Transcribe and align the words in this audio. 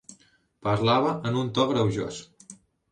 Parlava 0.67 1.13
en 1.31 1.39
un 1.43 1.55
to 1.59 1.71
greujós. 1.75 2.23